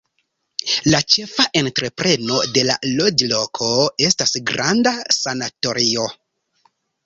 La 0.93 1.01
ĉefa 1.15 1.45
entrepreno 1.61 2.39
de 2.57 2.65
la 2.71 2.79
loĝloko 2.93 3.69
estas 4.09 4.35
granda 4.51 4.97
sanatorio. 5.21 6.11